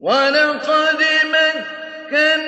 وَلَقَدْ 0.00 1.02
مَكَّنَّاكُمْ 1.24 2.47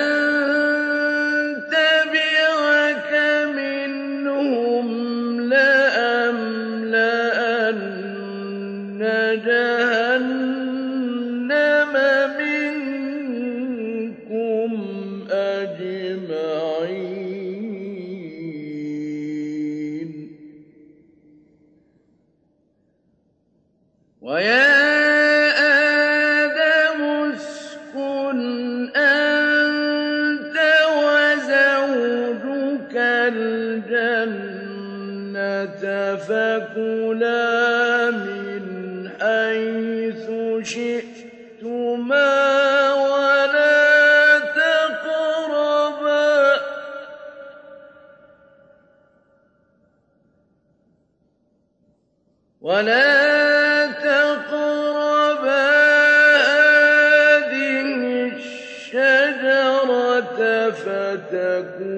فَتَكُونَا 61.60 61.89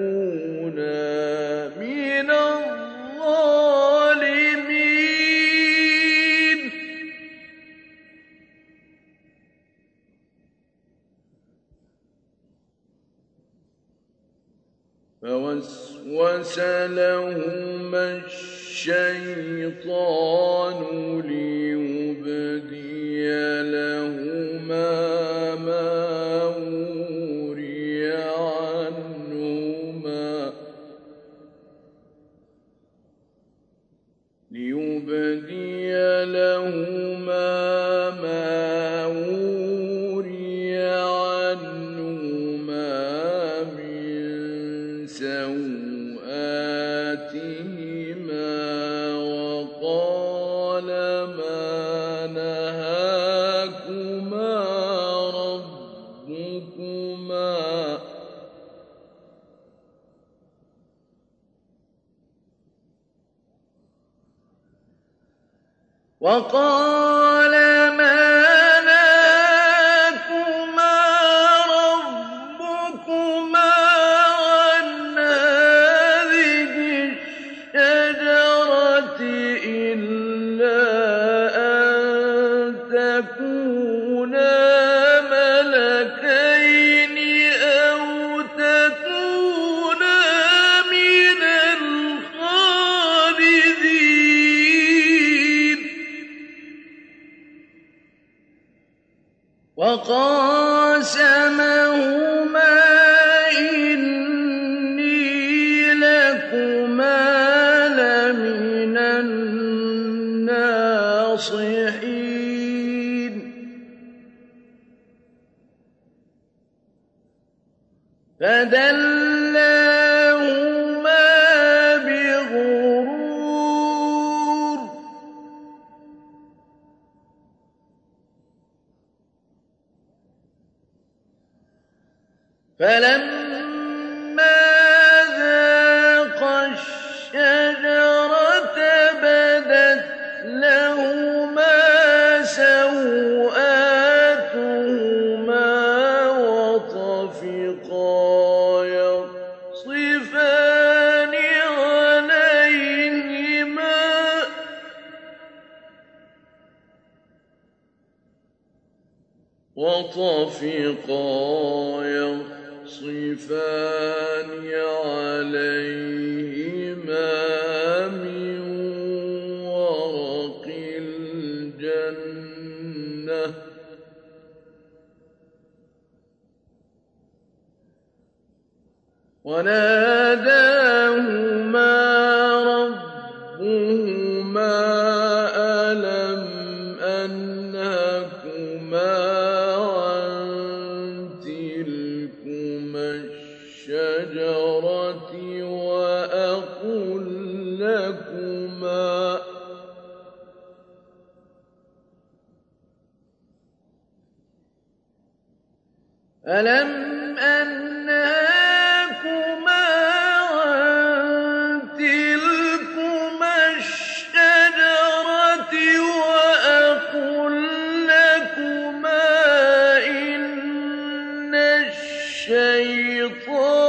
الشيطان 223.23 223.82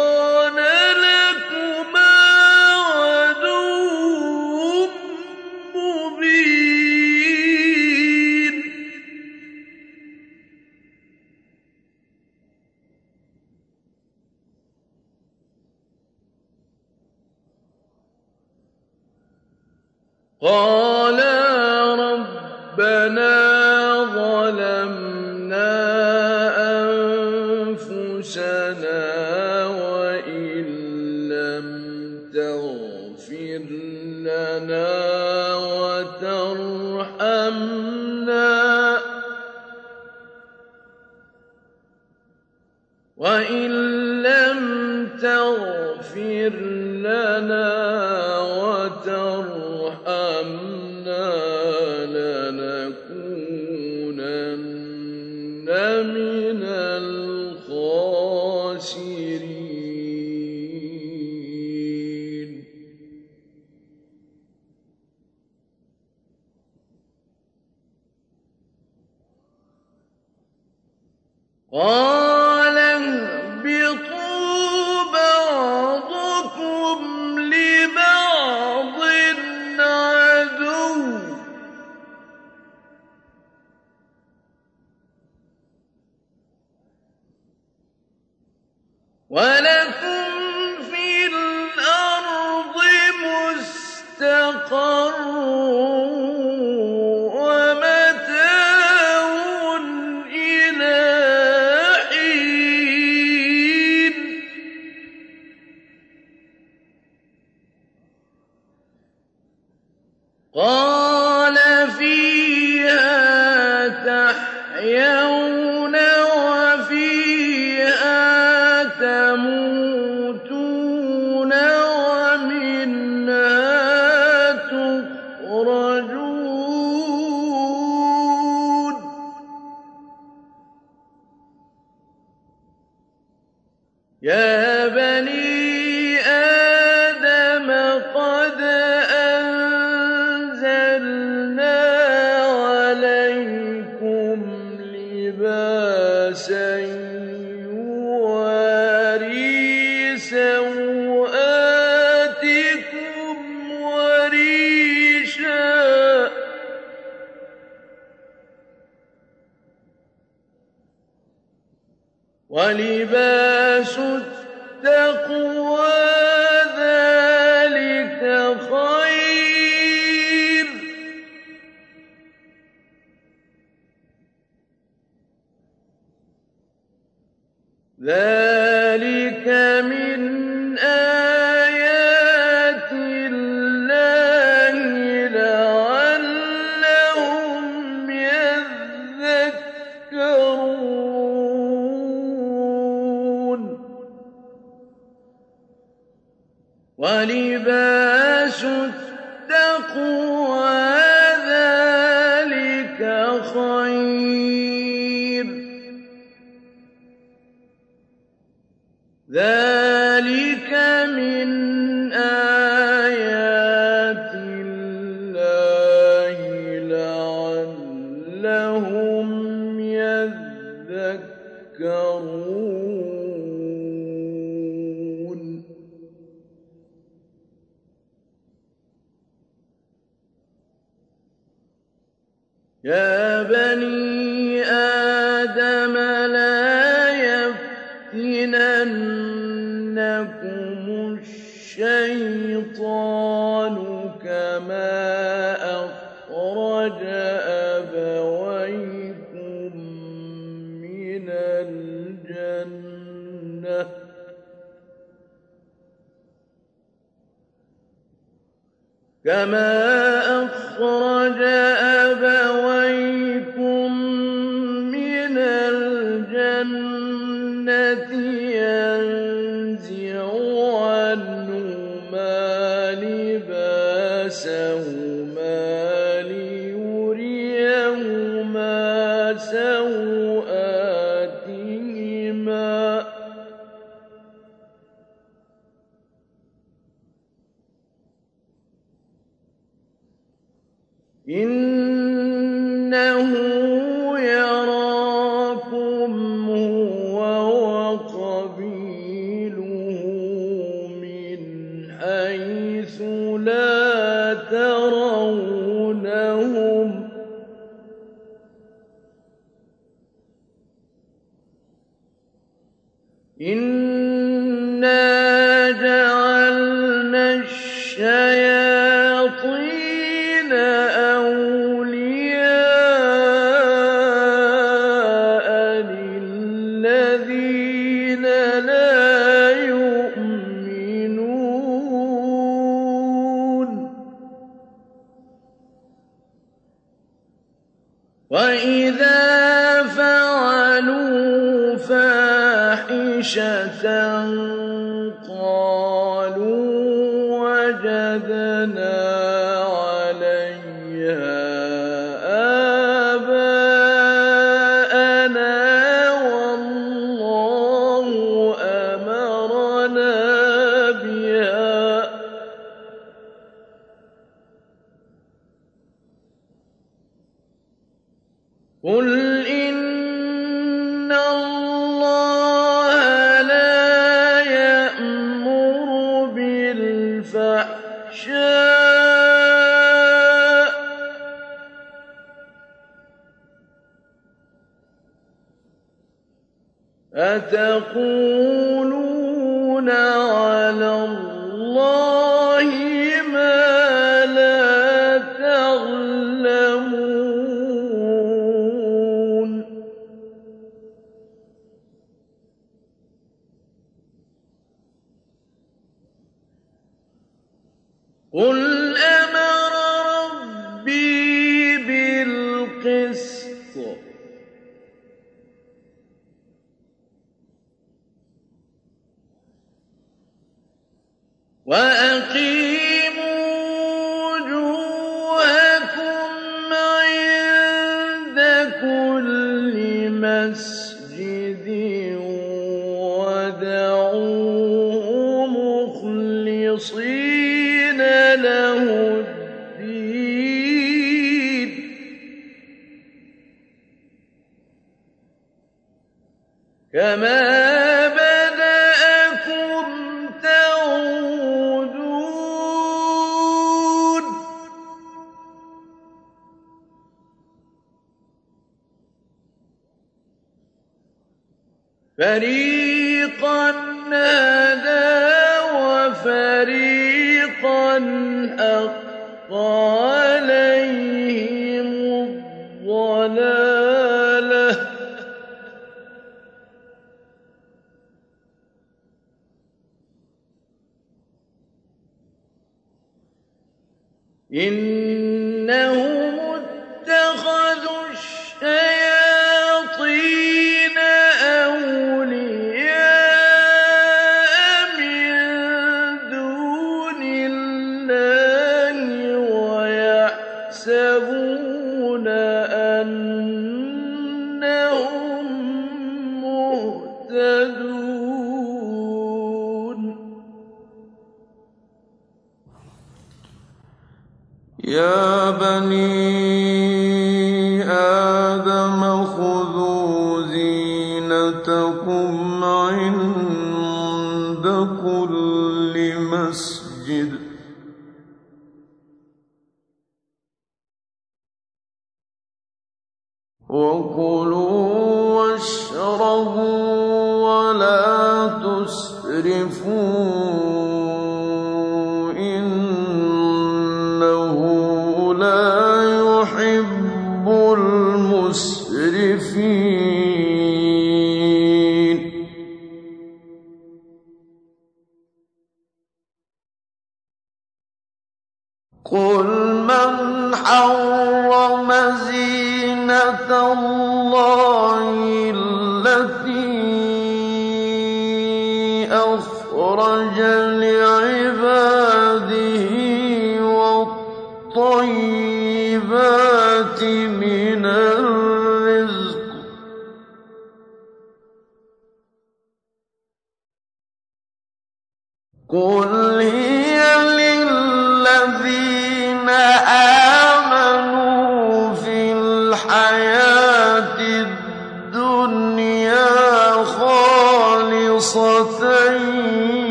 إن 313.42 313.95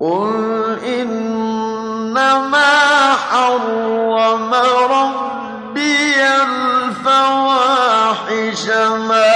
قُلْ 0.00 0.78
إِنَّمَا 0.86 2.72
حَرَّمَ 3.30 4.54
رَبِّيَ 4.90 6.20
الْفَوَاحِشَ 6.42 7.84
مَا 9.10 9.27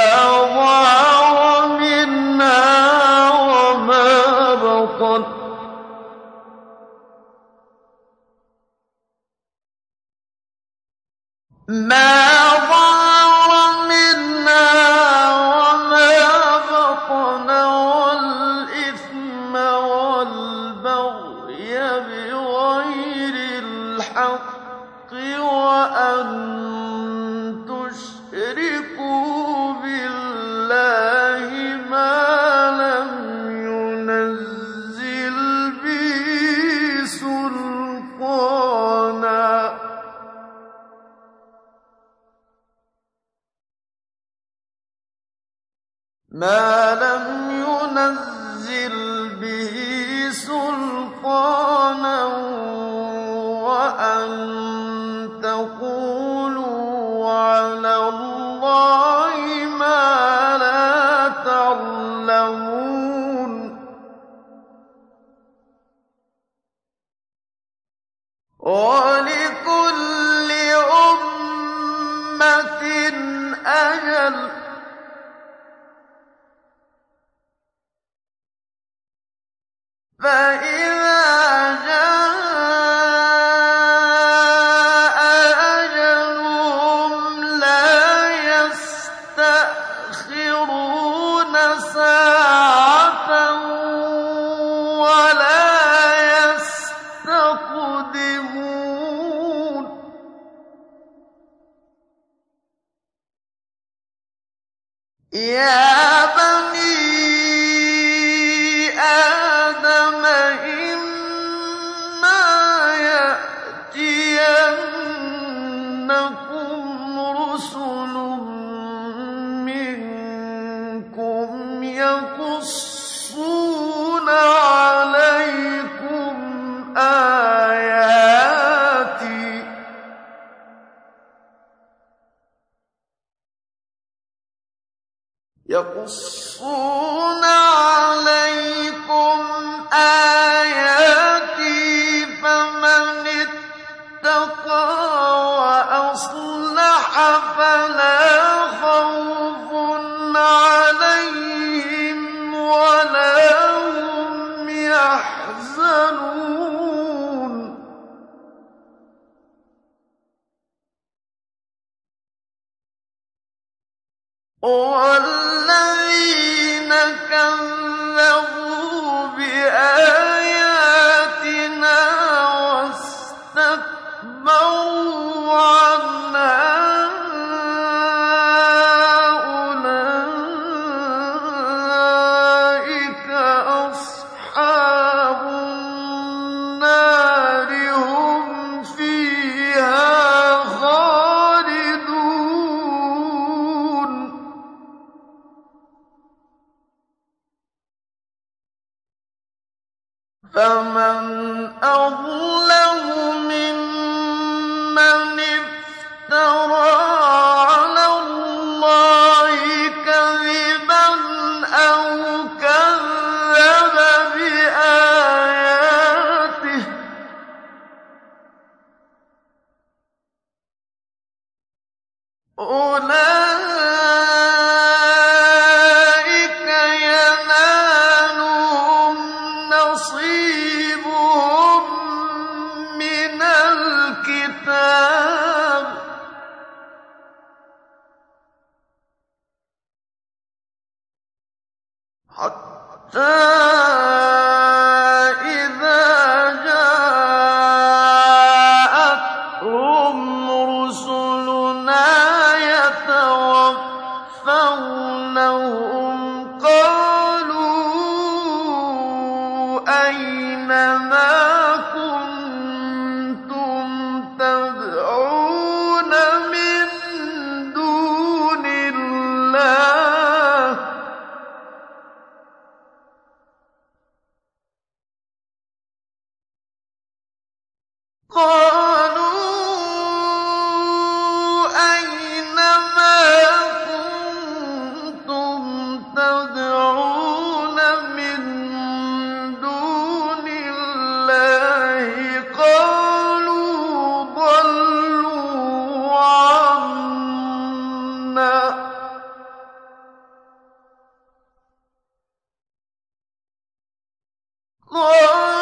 Oh! 304.94 305.61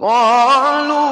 قالوا 0.00 1.03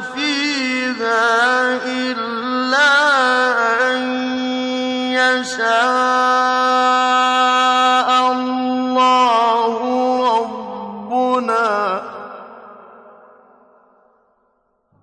فيها 0.00 1.24
إلا 1.84 2.92
أن 3.92 4.00
يشاء 5.12 5.72
الله 8.32 9.74
ربنا. 10.32 12.02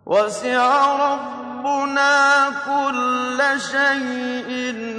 وسع 0.05 0.95
ربنا 0.95 2.49
كل 2.65 3.39
شيء 3.61 4.49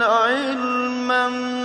علما 0.03 1.60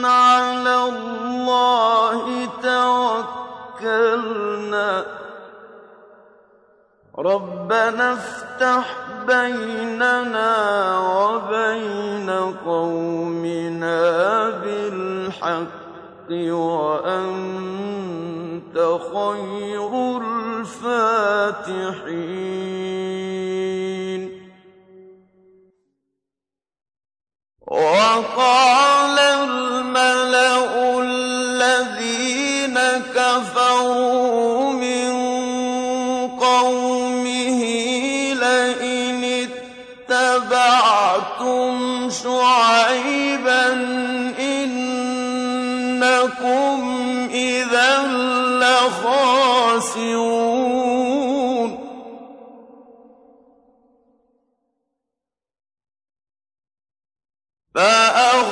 ربنا 7.18 8.14
افتح 8.14 8.96
بيننا 9.28 11.00
وبين 11.00 12.30
قومنا 12.66 14.50
بالحق 14.50 16.32
وأنت 16.52 17.96
خير 19.14 19.92
الفاتحين. 20.18 21.06
وقال 27.68 29.20
الملأ 29.20 31.00
الذين 31.00 32.78
كفروا 33.16 34.65
خاسرون 49.96 51.72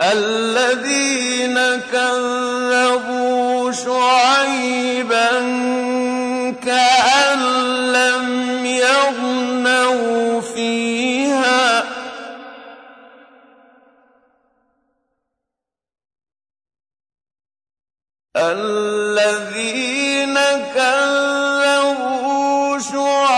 الَّذِينَ 0.02 1.58
كَذَّبُوا 1.92 3.72
شُعَيْبًا 3.72 5.30
كَأَن 6.64 7.38
لَّمْ 7.92 8.66
يَغْنَوْا 8.66 10.40
فِيهَا 10.40 11.80
ۚ. 11.80 11.84
الَّذِينَ 18.36 20.34
كَذَّبُوا 20.74 21.98
شُعَيْبًا 22.78 23.37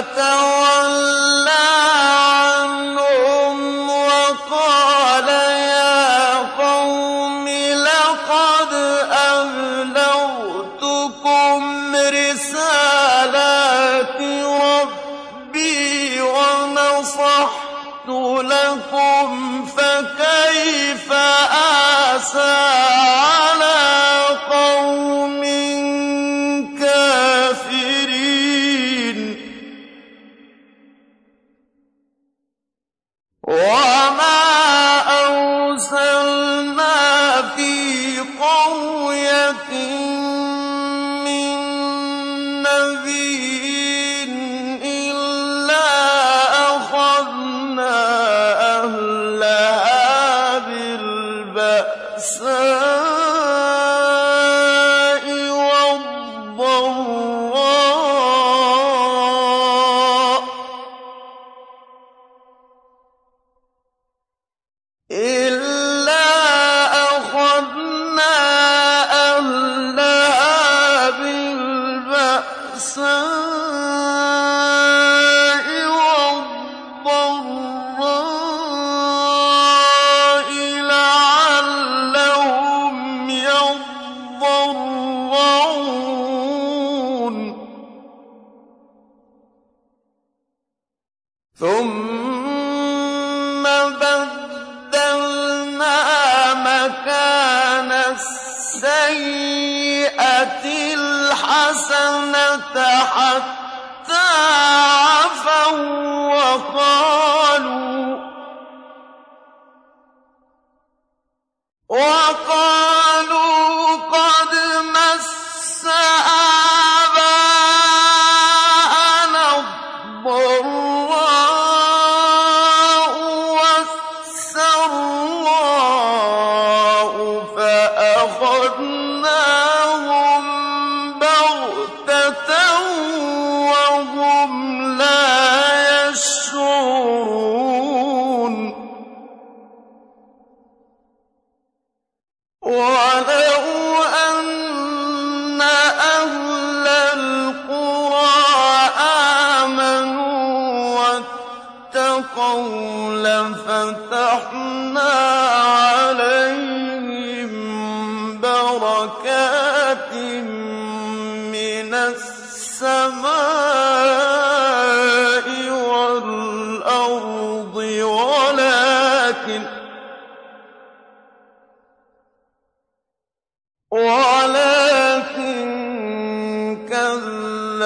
ترى 0.00 0.57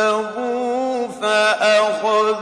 كَذَّبُوا 0.03 1.09
فَأَخَذْنَاهُم 1.23 2.33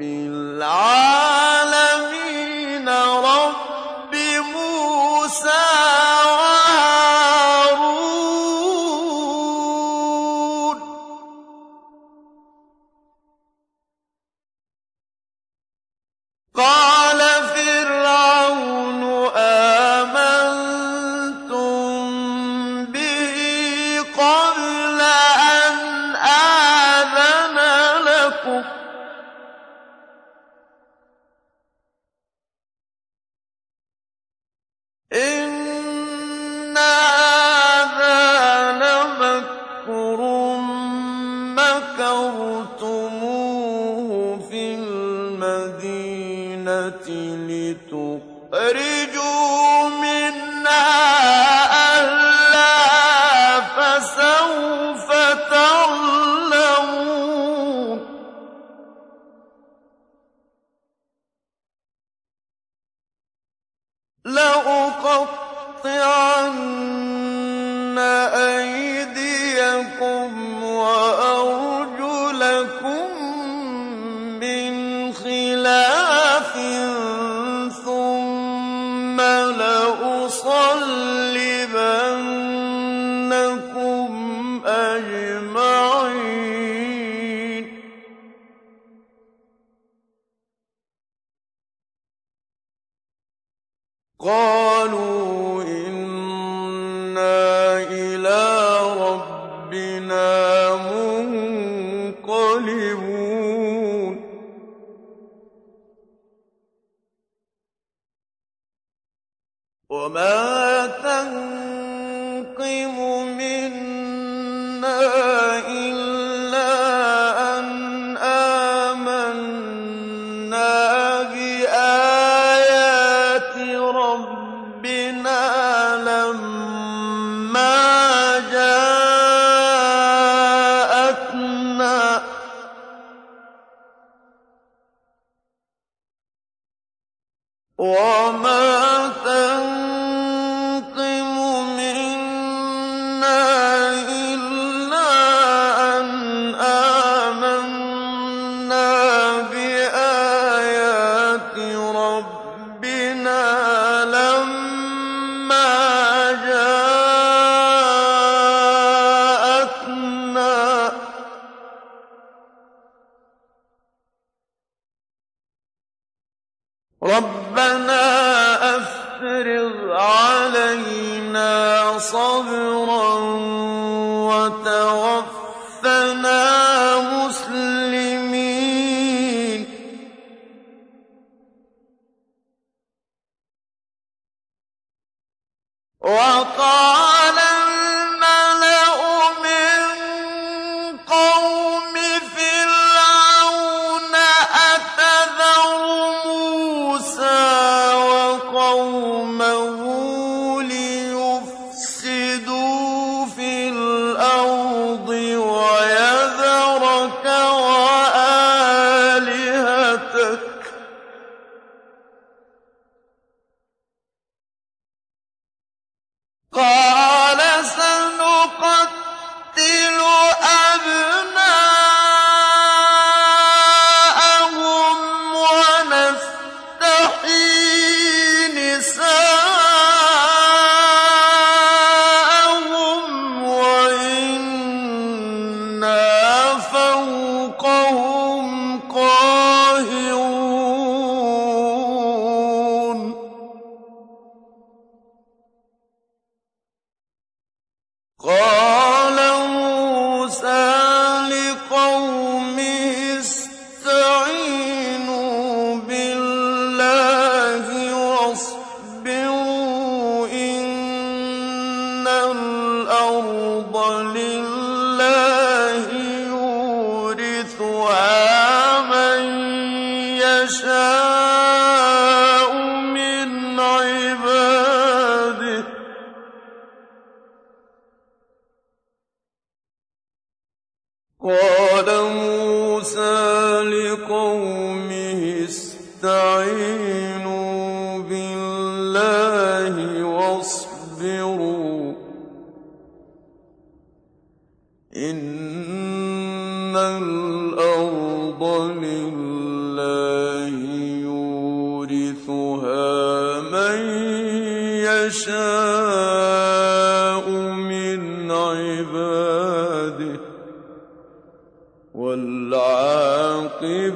الْعَالَمِينَ 0.00 1.03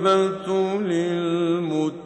وَالْعَاقِبَةُ 0.05 0.79
لِلْمُتَّقِينَ. 0.81 1.99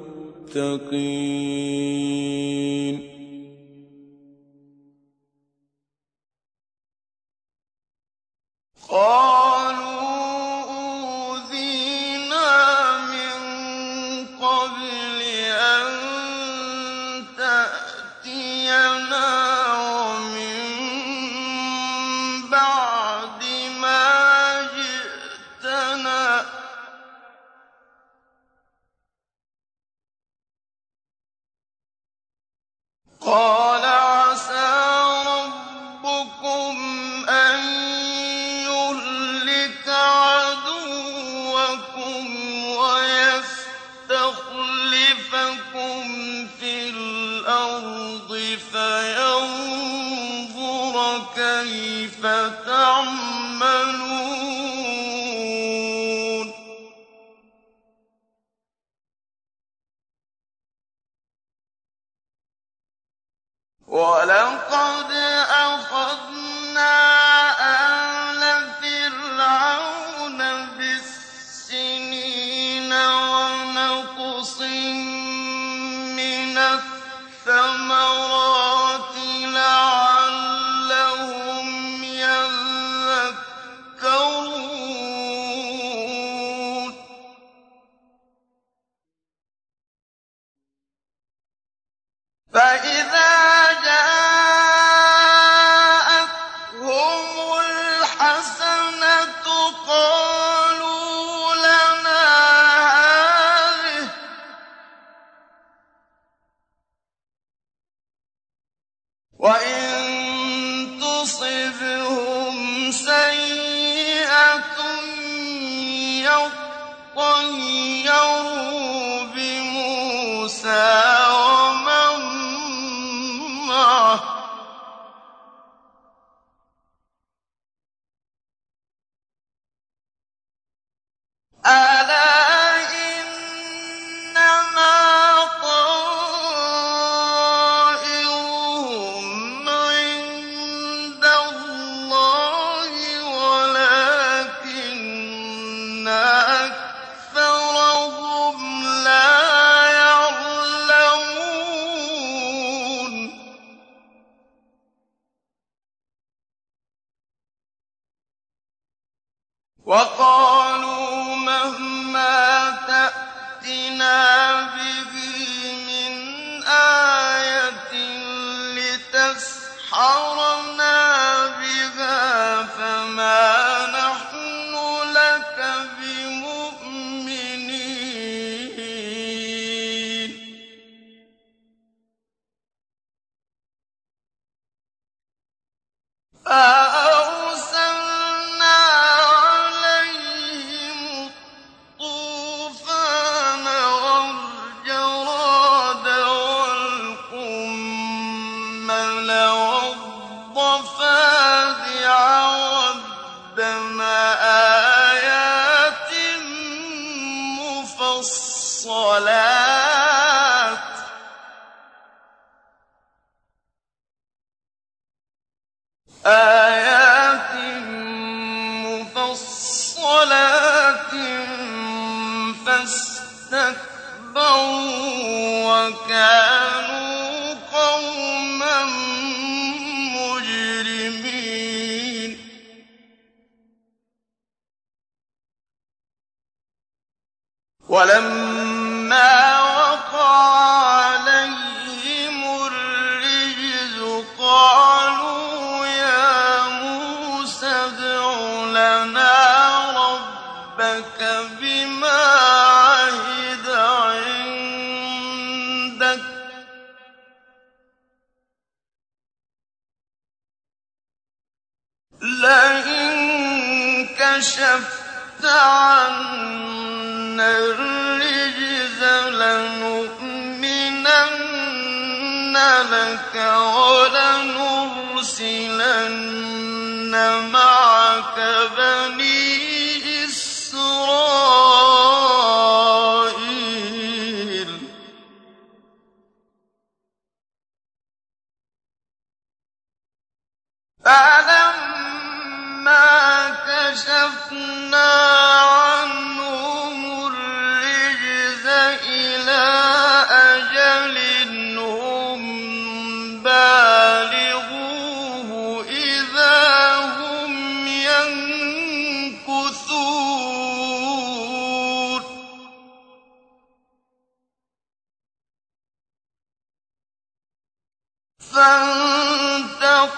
فانتقمنا 318.54 320.14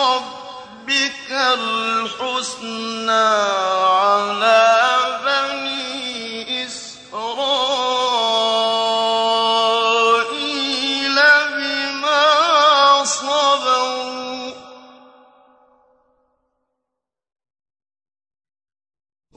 ربك 0.05 1.31
الحسنى 1.31 3.11
على 3.89 5.00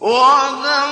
ودمرنا 0.04 0.84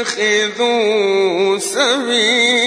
اتخذوا 0.00 1.58
سبيلا. 1.58 2.65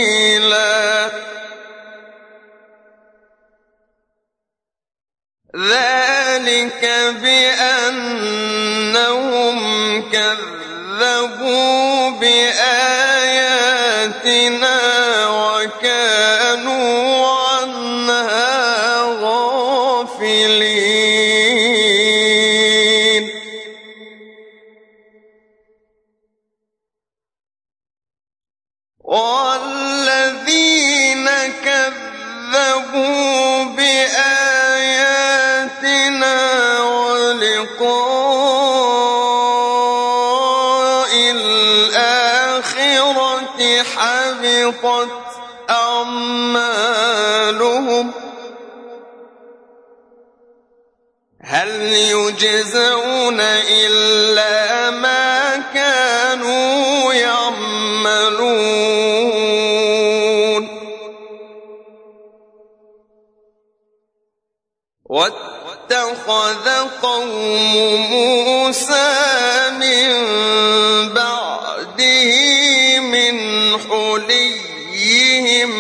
قوم 67.02 68.12
موسى 68.12 69.12
من 69.80 70.10
بعده 71.14 72.34
من 73.00 73.40
حليهم 73.90 75.72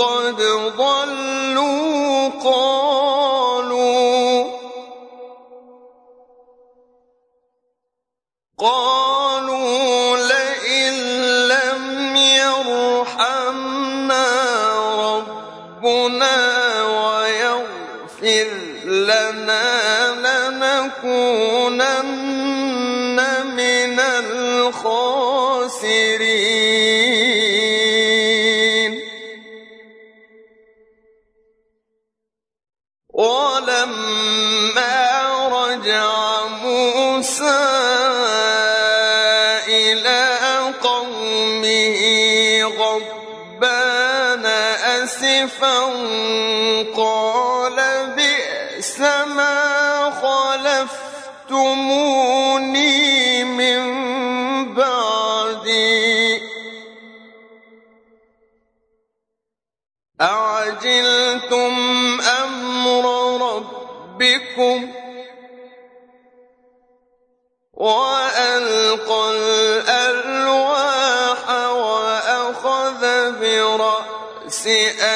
قد 0.00 0.40
ضلوا 0.76 2.28
قال 2.44 2.79
خالق 24.82 25.19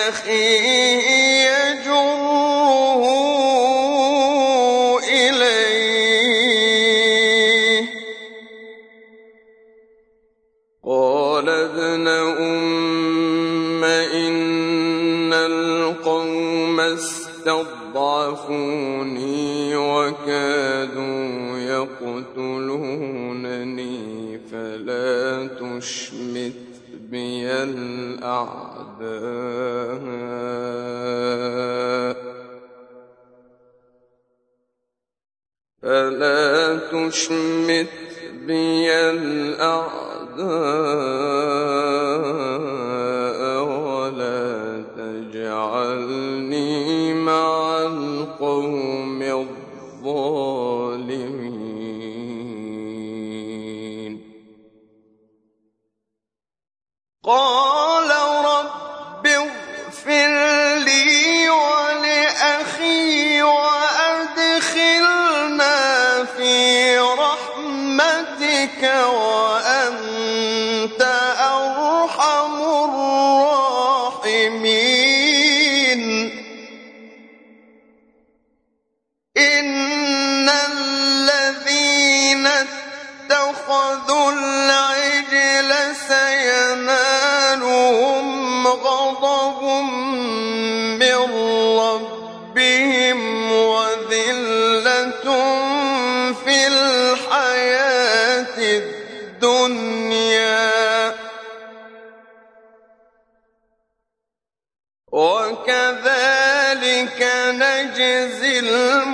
أخيه 0.09 1.07
يجره 1.49 3.03
إليه. 4.99 5.95
قال 10.85 11.49
ابن 11.49 12.09
أم 12.09 13.85
إن 13.85 15.33
القوم 15.33 16.81
استضعفوني 16.81 17.37
وكادوا 19.77 21.59
يقتلونني 21.59 23.15
فلا 24.53 25.49
تشمت 25.49 26.53
بي 27.11 27.47
واشمت 37.15 37.87
بي 38.47 38.91
الأعلى 38.91 39.94
وكذلك 105.15 106.11
نجزي 107.49 108.59
المؤمنين 108.59 109.14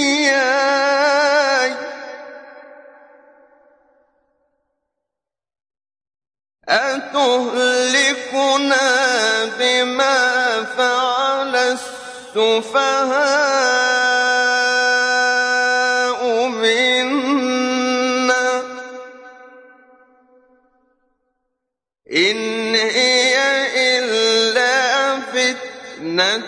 أتهلكنا 6.69 8.25
بما 9.59 10.19
فعل 10.77 11.55
السفهاء؟ 12.35 13.60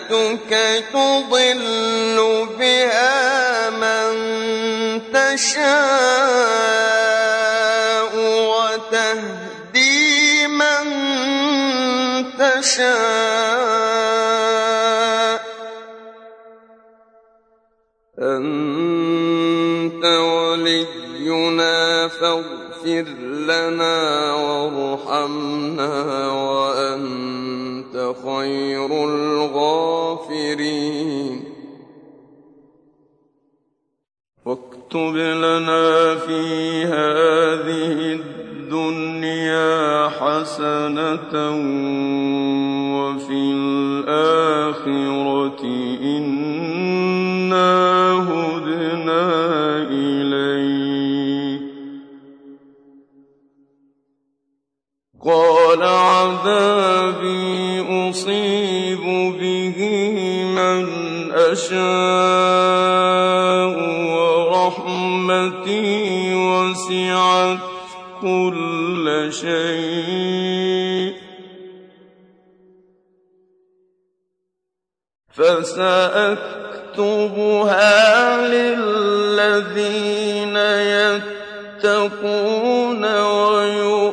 فتنتك 0.08 0.84
تضل 0.92 2.18
بها 2.58 3.70
من 3.70 4.12
تشاء 5.12 5.64
وتهدي 8.52 9.96
من 10.46 10.84
تشاء. 12.38 13.74
أنت 18.18 20.04
ولينا 20.04 21.78
فاغفر 22.08 23.06
لنا 23.48 24.32
وارحمنا 24.32 25.92
وأنت 26.30 27.23
خير 28.24 29.04
الغافرين 29.04 30.74
واكتب 34.44 35.16
لنا 35.16 36.14
في 36.14 36.42
هذه 36.84 38.20
الدنيا 38.20 40.08
حسنة 40.08 41.34
وفي 42.96 43.32
الآخرة 43.52 45.33
أشاء 61.64 62.44
ورحمتي 64.54 65.86
وسعت 66.34 67.58
كل 68.20 69.28
شيء. 69.32 71.14
فسأكتبها 75.32 76.36
للذين 78.48 79.76
يتقون 81.76 83.04
ويؤتون 83.04 84.03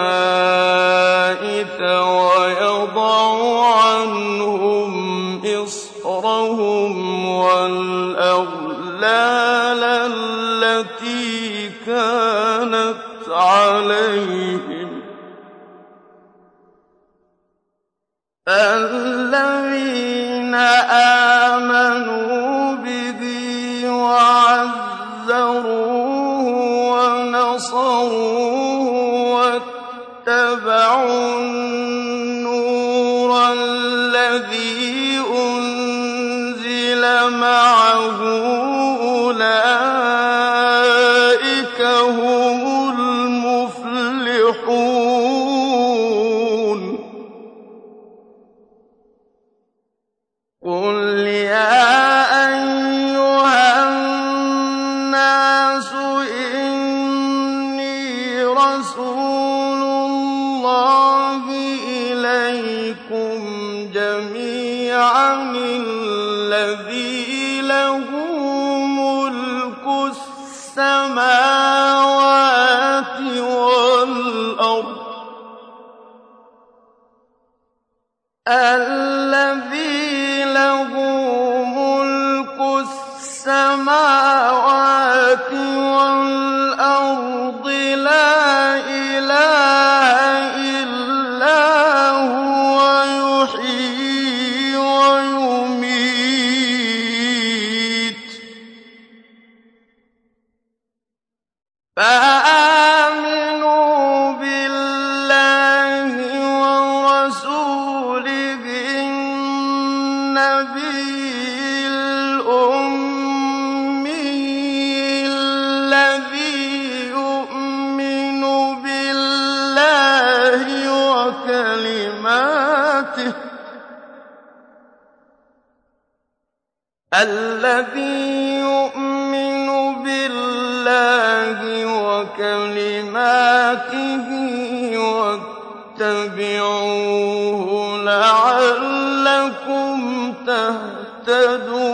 تهتدون. 140.49 141.89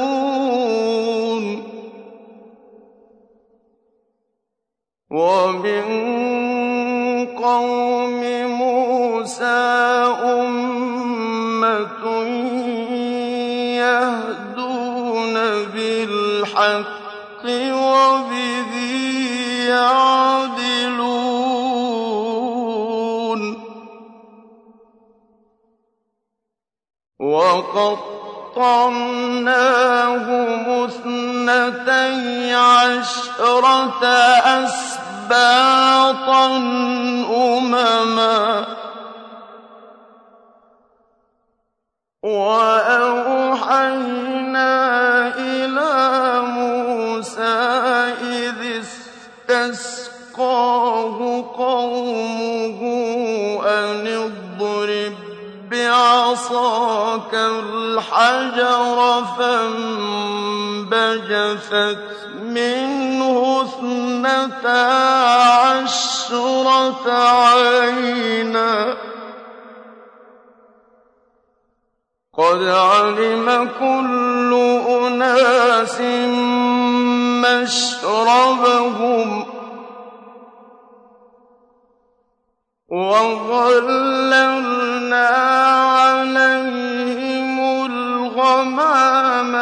ومن 5.10 5.86
قوم 7.26 8.22
موسى 8.47 9.44
أمة 10.24 12.05
يهدون 13.78 15.35
بالحق 15.74 16.94
وبه 17.44 18.72
يعدلون 19.68 21.24
وقطعناهم 28.56 30.05
اثنتي 30.85 32.55
عشرة 32.55 34.05
أسباطا 34.64 36.47
أمما 37.31 38.66
وأوحينا 42.22 43.64
إلى 45.39 46.40
موسى 46.40 47.56
إذ 48.22 48.82
استسقاه 49.51 51.16
قومه 51.56 52.64
بعصاك 55.74 57.34
الحجر 57.34 58.98
فانبجست 59.38 60.94
منه 62.42 63.62
اثنتا 63.62 64.84
عشرة 65.42 67.12
عينا. 67.12 68.96
قد 72.38 72.62
علم 72.62 73.70
كل 73.80 74.52
أناس 74.88 76.01
مشربهم 77.44 79.53
وظللنا 82.94 84.58
عليهم 85.98 87.58
الغمام 87.86 89.54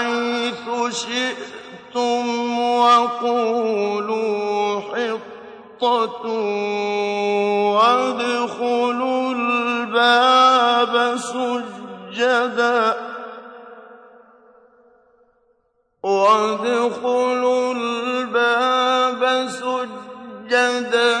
حيث 0.00 0.96
شئتم 0.96 2.58
وقولوا 2.60 4.00
حطة 4.80 6.26
وادخلوا 7.76 9.32
الباب 9.32 11.16
سجداً. 11.16 13.10
وادخلوا 16.02 17.74
الباب 17.74 19.48
سجدا 19.48 21.20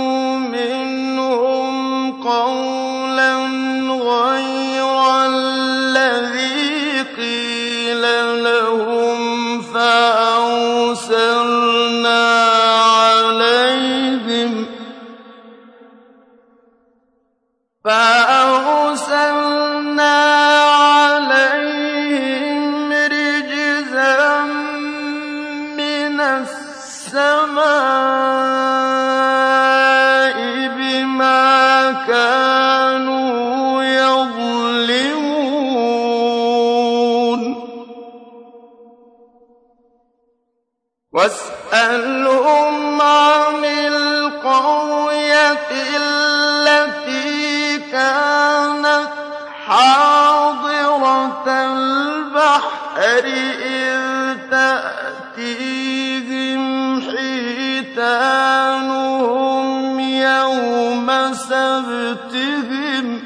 حيتانهم 58.11 59.99
يوم 59.99 61.33
سبتهم 61.33 63.21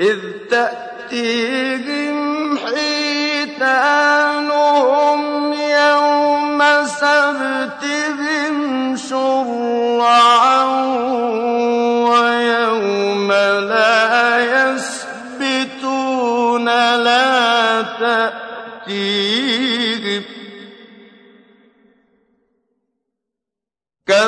إذ 0.00 0.18
تأتيهم 0.50 1.67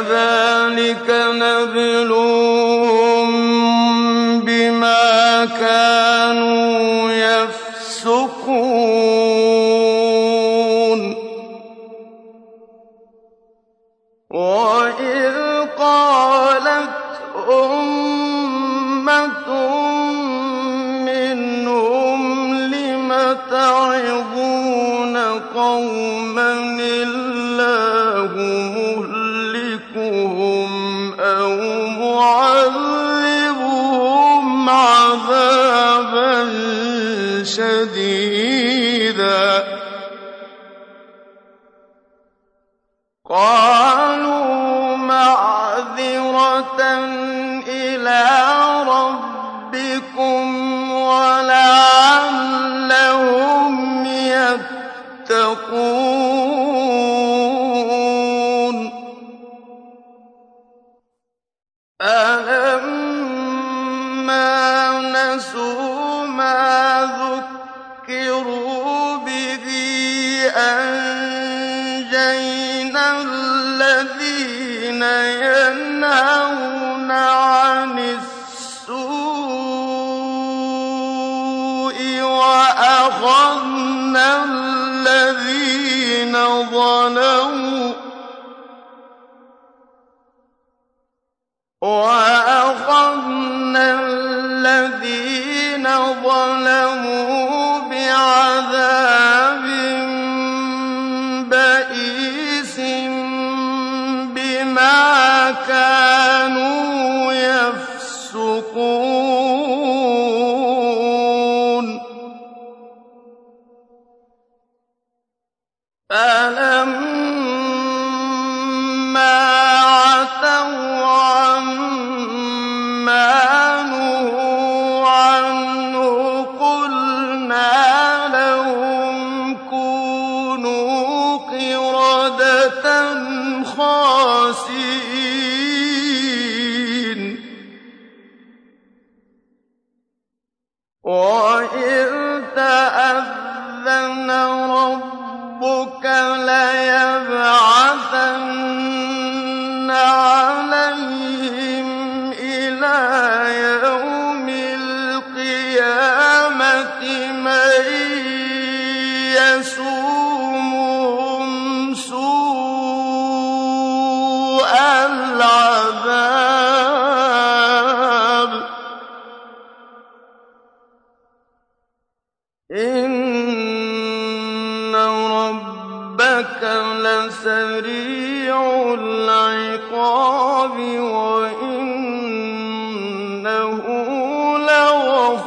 كذلك 0.03 0.30
شديد. 37.51 38.50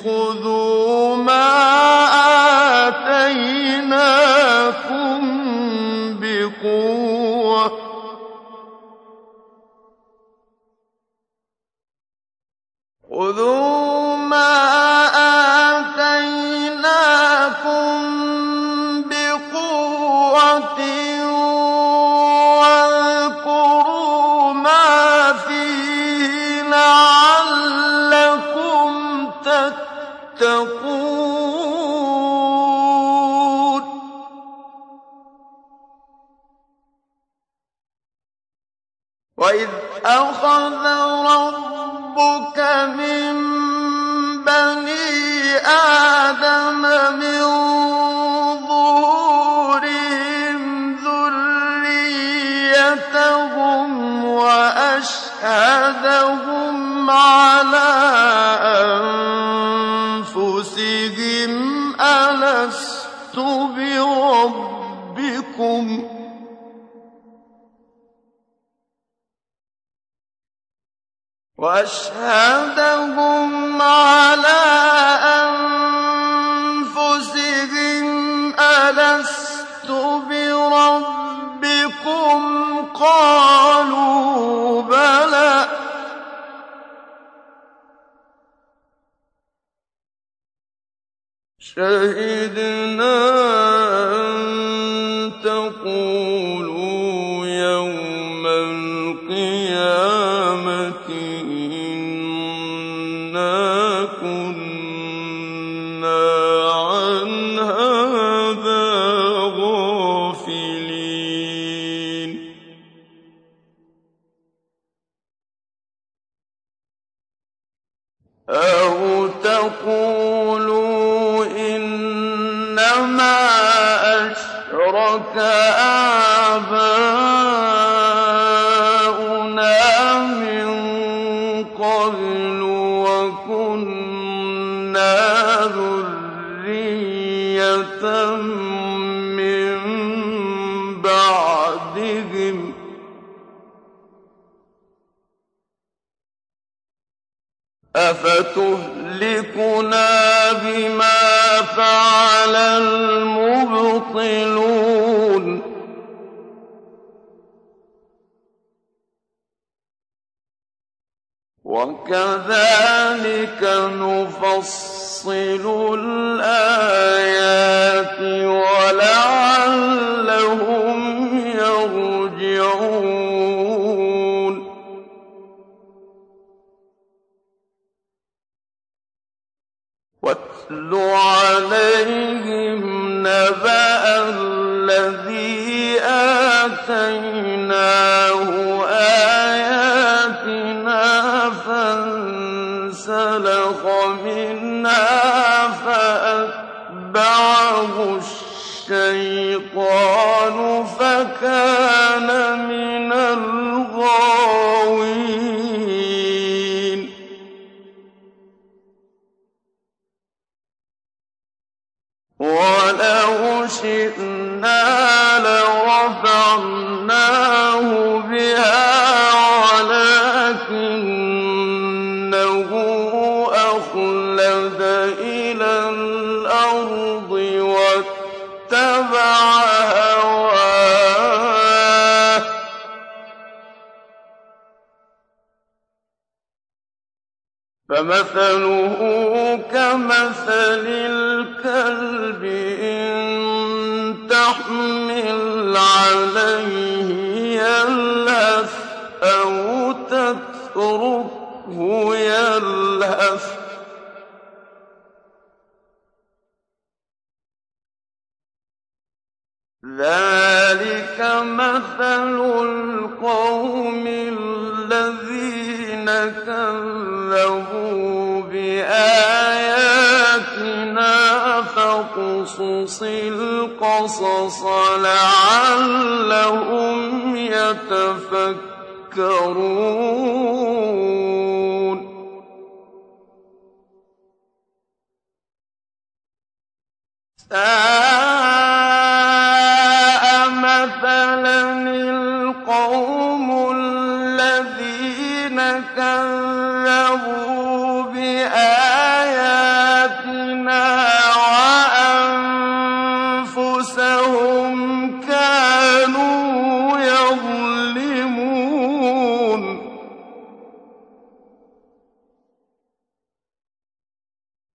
خُذُوا 0.03 0.60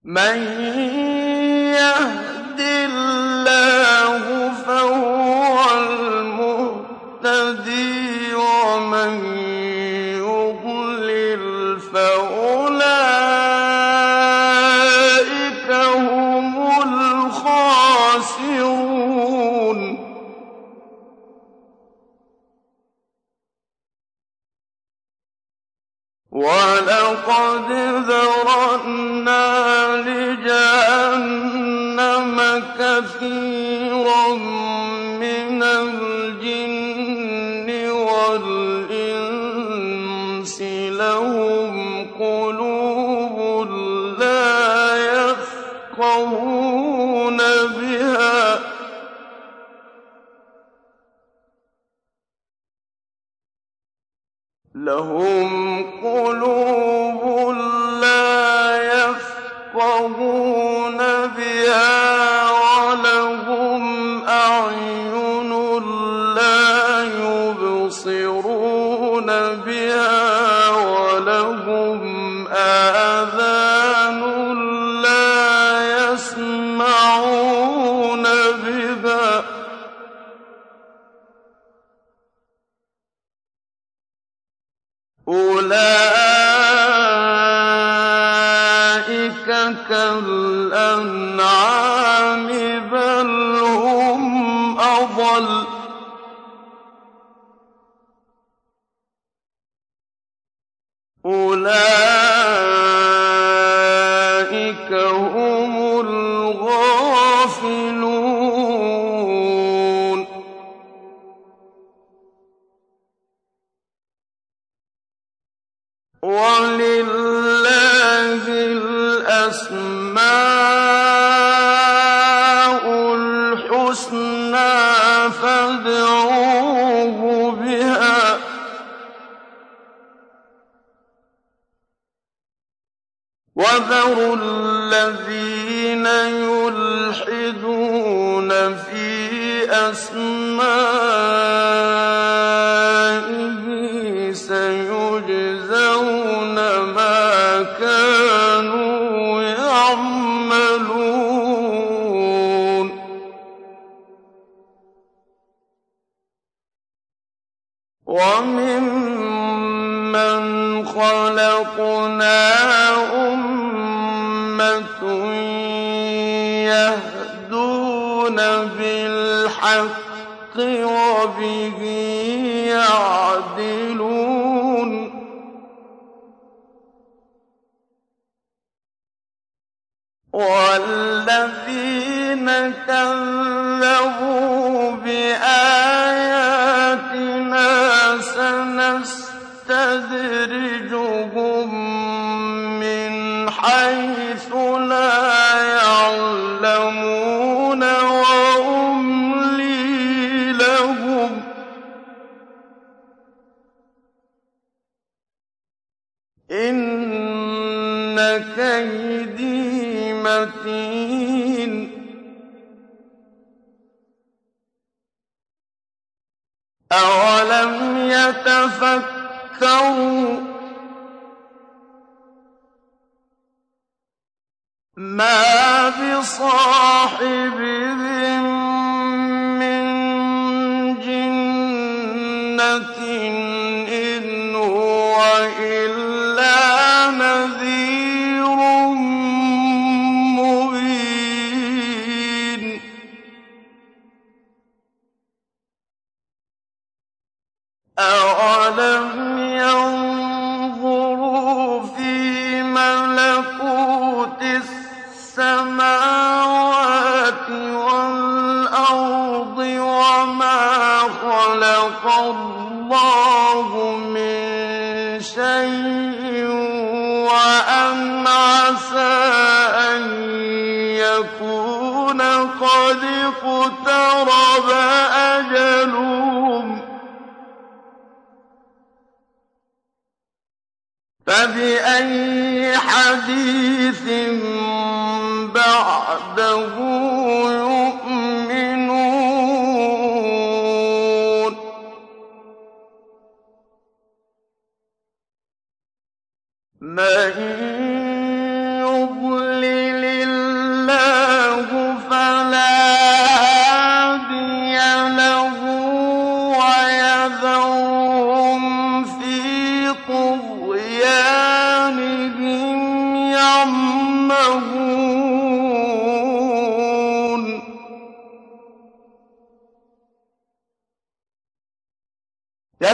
مَن 0.05 0.37
يَهْدِ 1.73 2.24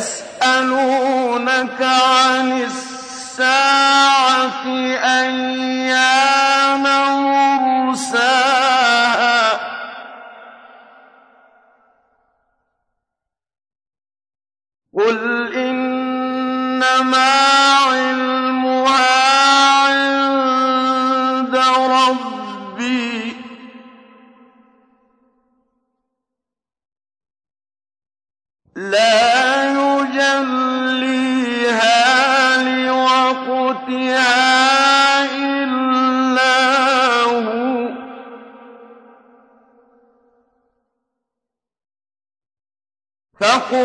يسألونك 0.01 1.81
عن 1.81 2.61
الساعة 2.61 4.65
أيام 5.03 6.30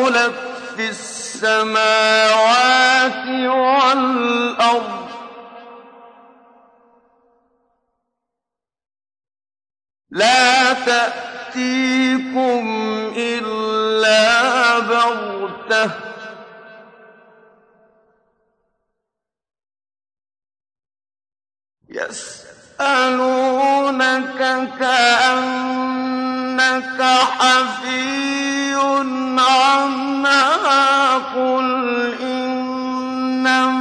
رسولا 0.06 0.32
في 0.76 0.88
السماوات 0.88 2.06
والأرض. 3.26 5.06
لا 10.10 10.72
تأتيكم 10.72 12.66
إلا 13.16 14.78
بغتة. 14.78 15.90
يسألونك 21.88 23.18
كأن 24.78 26.25
إنك 26.60 27.02
حفي 27.38 28.74
عنها 29.38 31.14
قل 31.18 32.14
إنما 32.22 33.75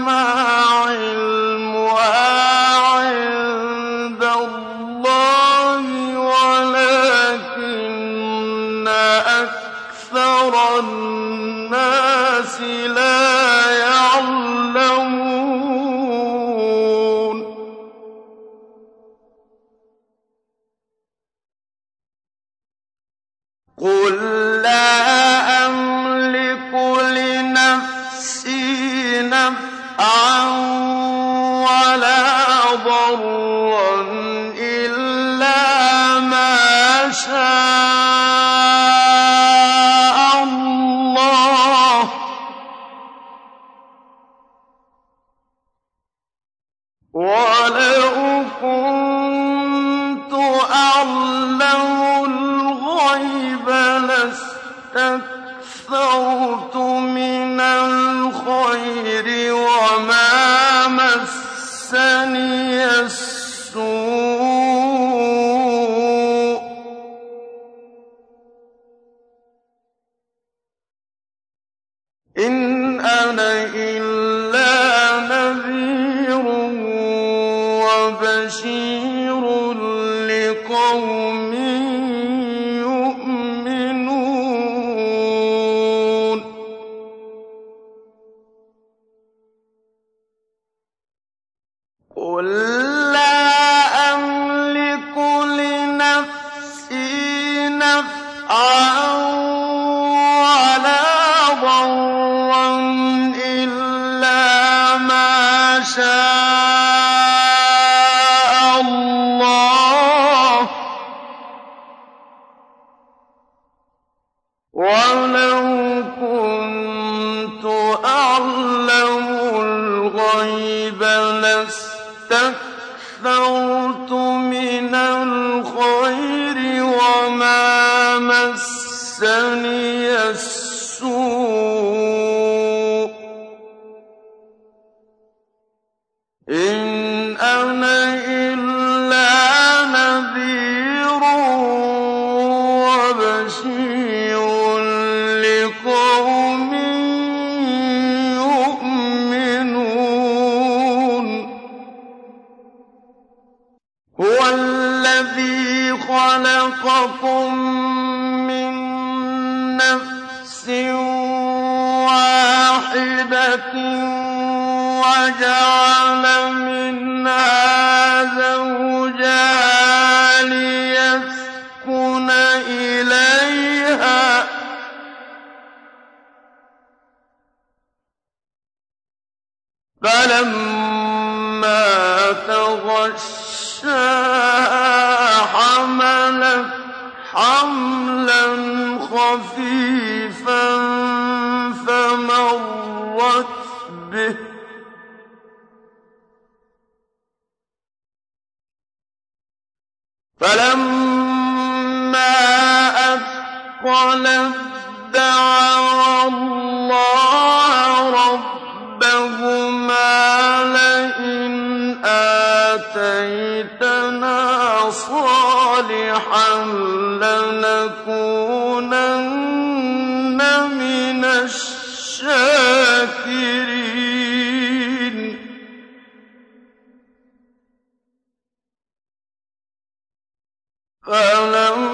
فَلَمَّا 231.06 231.93